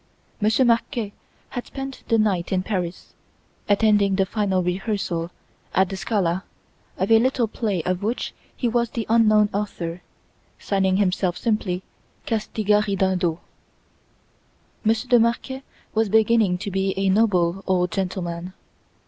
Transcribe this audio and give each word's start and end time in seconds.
Monsieur 0.41 0.65
Marquet 0.65 1.13
had 1.49 1.67
spent 1.67 2.01
the 2.07 2.17
night 2.17 2.51
in 2.51 2.63
Paris, 2.63 3.13
attending 3.69 4.15
the 4.15 4.25
final 4.25 4.63
rehearsal, 4.63 5.29
at 5.75 5.89
the 5.89 5.95
Scala, 5.95 6.43
of 6.97 7.11
a 7.11 7.19
little 7.19 7.47
play 7.47 7.83
of 7.83 8.01
which 8.01 8.33
he 8.57 8.67
was 8.67 8.89
the 8.89 9.05
unknown 9.09 9.47
author, 9.53 10.01
signing 10.57 10.97
himself 10.97 11.37
simply 11.37 11.83
"Castigat 12.25 12.87
Ridendo." 12.87 13.41
Monsieur 14.83 15.07
de 15.07 15.19
Marquet 15.19 15.61
was 15.93 16.09
beginning 16.09 16.57
to 16.57 16.71
be 16.71 16.95
a 16.97 17.07
"noble 17.07 17.63
old 17.67 17.91
gentleman." 17.91 18.53